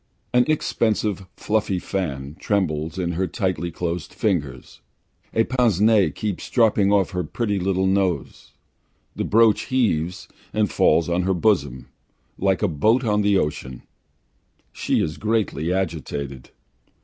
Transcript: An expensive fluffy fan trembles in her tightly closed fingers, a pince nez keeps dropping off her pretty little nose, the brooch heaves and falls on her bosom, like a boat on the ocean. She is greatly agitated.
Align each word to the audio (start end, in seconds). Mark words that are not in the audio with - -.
An 0.33 0.45
expensive 0.47 1.27
fluffy 1.37 1.77
fan 1.77 2.35
trembles 2.39 2.97
in 2.97 3.11
her 3.11 3.27
tightly 3.27 3.69
closed 3.69 4.15
fingers, 4.15 4.81
a 5.31 5.43
pince 5.43 5.79
nez 5.79 6.13
keeps 6.15 6.49
dropping 6.49 6.91
off 6.91 7.11
her 7.11 7.23
pretty 7.23 7.59
little 7.59 7.85
nose, 7.85 8.53
the 9.15 9.23
brooch 9.23 9.65
heaves 9.65 10.27
and 10.53 10.71
falls 10.71 11.07
on 11.07 11.21
her 11.21 11.35
bosom, 11.35 11.87
like 12.39 12.63
a 12.63 12.67
boat 12.67 13.03
on 13.03 13.21
the 13.21 13.37
ocean. 13.37 13.83
She 14.71 15.03
is 15.03 15.17
greatly 15.17 15.71
agitated. 15.71 16.49